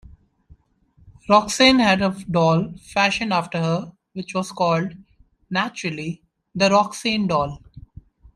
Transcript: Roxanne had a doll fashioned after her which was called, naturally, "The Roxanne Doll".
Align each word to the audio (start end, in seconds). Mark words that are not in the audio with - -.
Roxanne 1.29 1.77
had 1.77 2.01
a 2.01 2.17
doll 2.31 2.73
fashioned 2.81 3.31
after 3.31 3.59
her 3.61 3.93
which 4.13 4.33
was 4.33 4.51
called, 4.51 4.95
naturally, 5.51 6.23
"The 6.55 6.71
Roxanne 6.71 7.27
Doll". 7.27 7.59